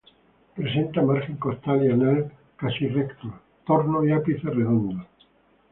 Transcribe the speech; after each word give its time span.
Presenta 0.55 1.03
margen 1.03 1.35
costal 1.37 1.85
y 1.85 1.91
anal 1.91 2.31
casi 2.55 2.87
rectos, 2.87 3.31
torno 3.67 4.03
y 4.03 4.11
ápice 4.11 4.49
redondos. 4.49 5.05